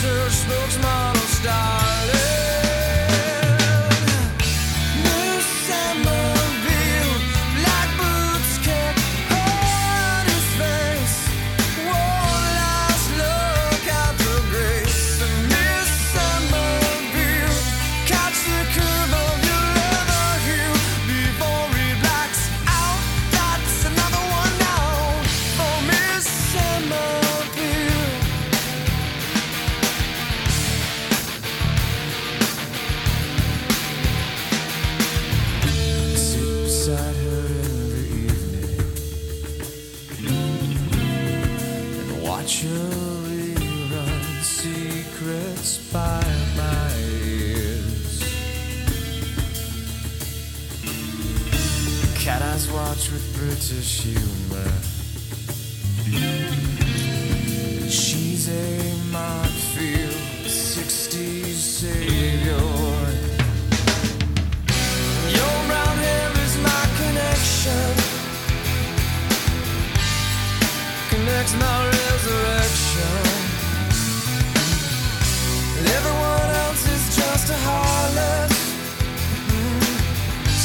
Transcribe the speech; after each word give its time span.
search 0.00 0.32
smoke's 0.32 0.78
model 0.78 1.20
started. 1.22 2.37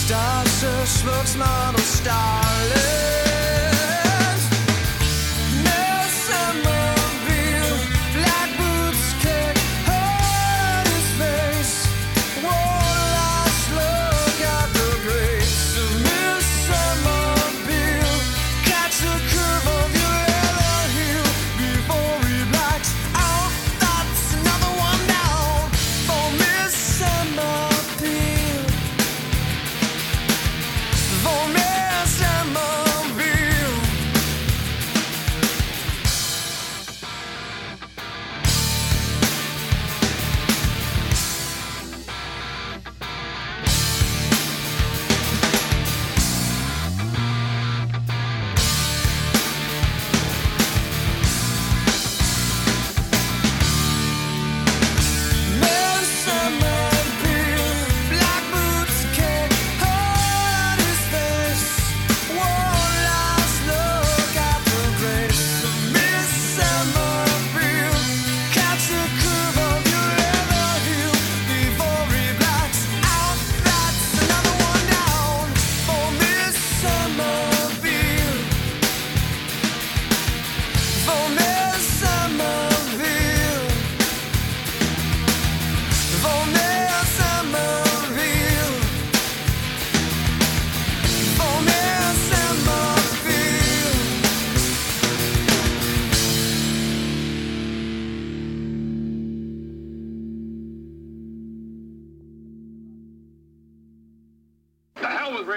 Starship 0.06 1.06
looks 1.06 1.38
not 1.38 1.80
stylish. 1.80 3.23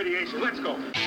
Radiation. 0.06 0.40
Let's 0.40 0.60
go. 0.60 1.05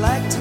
like 0.00 0.30
to 0.30 0.39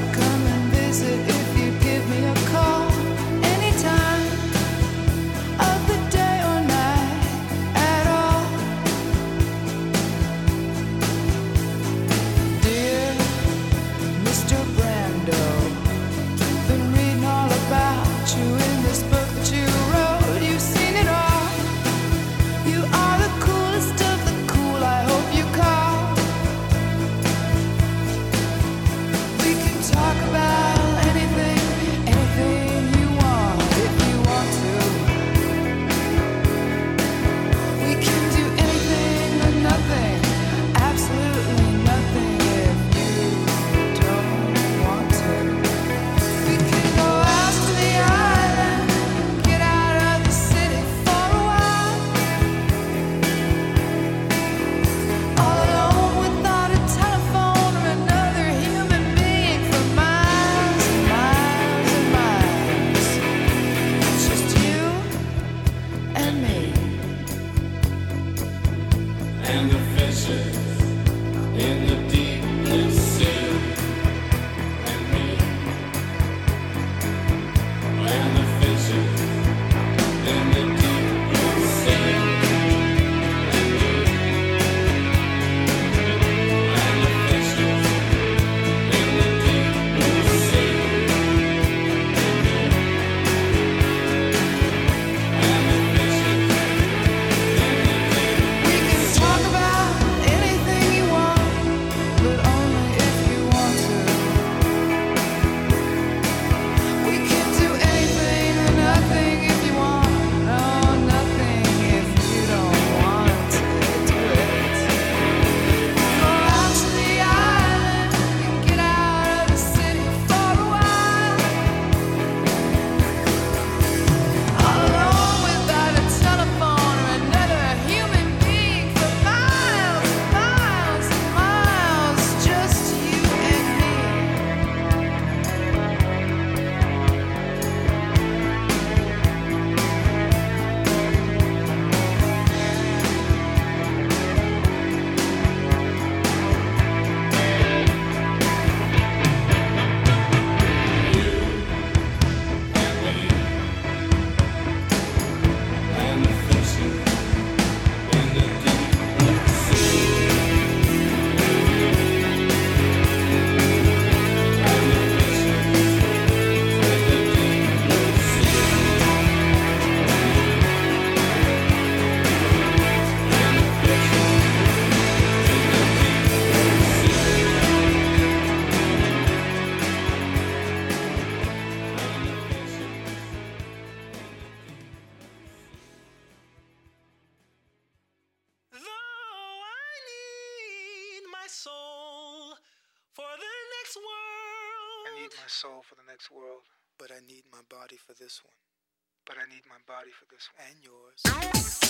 and 200.58 200.76
yours. 200.84 201.89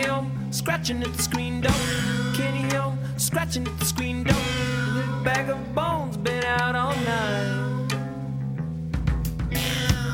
Kenny 0.00 0.52
scratching 0.52 1.02
at 1.02 1.12
the 1.12 1.22
screen 1.22 1.60
door. 1.60 1.72
Kenny 2.34 2.62
home, 2.74 2.98
scratching 3.16 3.66
at 3.66 3.78
the 3.78 3.84
screen 3.84 4.24
door. 4.24 4.36
Little 4.94 5.22
bag 5.22 5.48
of 5.50 5.74
bones 5.74 6.16
been 6.16 6.44
out 6.44 6.74
all 6.74 6.96
night. 6.96 7.92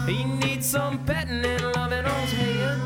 He 0.06 0.24
needs 0.24 0.66
some 0.66 1.04
petting 1.04 1.44
and 1.44 1.62
loving 1.74 2.04
on 2.04 2.20
his 2.22 2.32
head. 2.32 2.80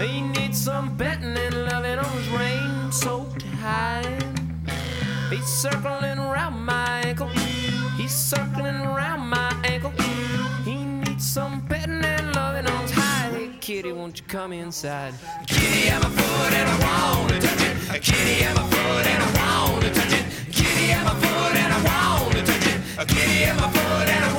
He 0.00 0.20
needs 0.20 0.58
some 0.62 0.96
petting 0.96 1.36
and 1.36 1.64
loving 1.64 1.98
on 1.98 2.12
his 2.18 2.28
rain 2.28 2.92
soaked 2.92 3.42
hide. 3.42 4.24
He's 5.30 5.46
circling 5.46 6.18
around 6.18 6.64
my 6.64 7.00
ankle. 7.00 7.30
Won't 14.16 14.32
you 14.32 14.38
come 14.38 14.52
inside? 14.52 15.12
Kitty, 15.46 15.90
I'm 15.90 16.00
a 16.00 16.08
foot 16.08 16.52
and 16.54 16.68
I 16.70 17.20
wanna 17.20 17.38
touch 17.38 17.60
it. 17.60 18.02
Kitty, 18.02 18.46
I'm 18.46 18.56
a 18.56 18.60
foot 18.60 19.06
and 19.06 19.22
I 19.22 19.30
wanna 19.36 19.92
touch 19.92 20.12
it. 20.12 20.24
Kitty, 20.52 20.94
I'm 20.94 21.06
a 21.06 21.14
foot 21.20 21.56
and 21.56 21.72
I 21.74 21.80
wanna 21.84 22.42
touch 22.46 22.66
it. 22.66 23.08
Kitty, 23.08 23.44
I'm 23.44 23.58
a 23.58 23.68
foot 23.68 24.08
and 24.08 24.24
I 24.24 24.35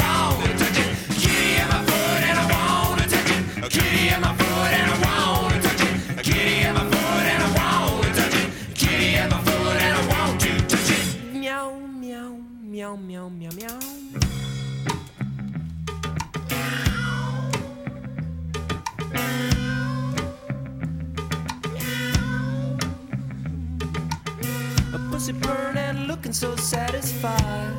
so 26.38 26.56
satisfied. 26.56 27.74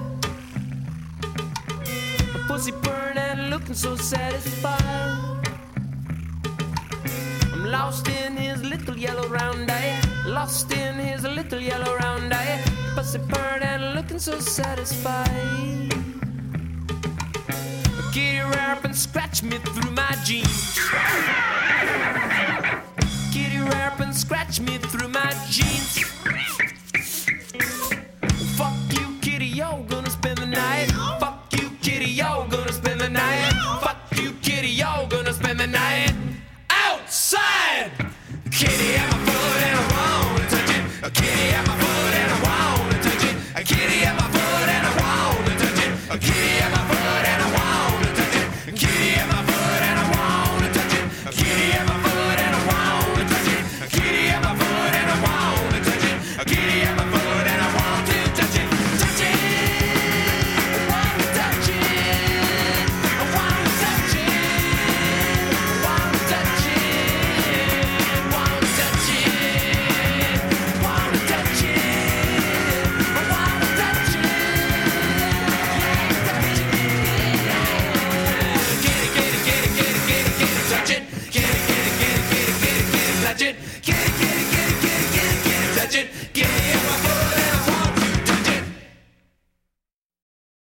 A 2.34 2.38
pussy 2.48 2.72
burning, 2.72 3.50
looking 3.50 3.74
so 3.74 3.94
satisfied. 3.94 5.48
I'm 7.52 7.70
lost 7.70 8.08
in 8.08 8.36
his 8.36 8.60
little 8.64 8.98
yellow 8.98 9.28
round 9.28 9.70
eye. 9.70 10.00
Lost 10.26 10.72
in 10.72 10.96
his 10.96 11.22
little 11.22 11.60
yellow 11.60 11.94
round 11.98 12.34
eye. 12.34 12.60
Pussy 12.96 13.20
burning, 13.28 13.94
looking 13.94 14.18
so 14.18 14.40
satisfied. 14.40 15.92
Kitty 18.12 18.38
your 18.38 18.50
rap 18.50 18.84
and 18.84 18.96
scratch 18.96 19.44
me 19.44 19.58
through 19.58 19.92
my 19.92 20.16
jeans. 20.24 20.80
Kitty 23.32 23.60
rap 23.70 24.00
and 24.00 24.12
scratch 24.12 24.58
me 24.58 24.78
through 24.78 25.10
my 25.10 25.32
jeans. 25.48 26.67